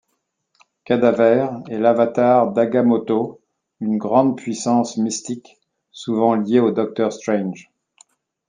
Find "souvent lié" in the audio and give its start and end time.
5.91-6.59